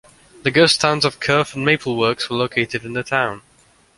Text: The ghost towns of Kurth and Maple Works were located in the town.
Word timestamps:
The 0.41 0.49
ghost 0.49 0.81
towns 0.81 1.05
of 1.05 1.19
Kurth 1.19 1.53
and 1.53 1.63
Maple 1.63 1.95
Works 1.95 2.27
were 2.27 2.35
located 2.35 2.83
in 2.83 2.93
the 2.93 3.03
town. 3.03 3.43